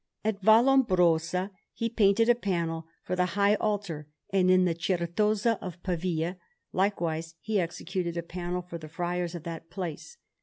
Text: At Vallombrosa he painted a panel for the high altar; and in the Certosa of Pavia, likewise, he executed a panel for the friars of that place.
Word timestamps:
At 0.25 0.41
Vallombrosa 0.41 1.51
he 1.75 1.87
painted 1.87 2.27
a 2.27 2.33
panel 2.33 2.87
for 3.03 3.15
the 3.15 3.27
high 3.37 3.53
altar; 3.53 4.07
and 4.31 4.49
in 4.49 4.65
the 4.65 4.73
Certosa 4.73 5.59
of 5.61 5.83
Pavia, 5.83 6.39
likewise, 6.73 7.35
he 7.39 7.59
executed 7.59 8.17
a 8.17 8.23
panel 8.23 8.63
for 8.63 8.79
the 8.79 8.89
friars 8.89 9.35
of 9.35 9.43
that 9.43 9.69
place. 9.69 10.17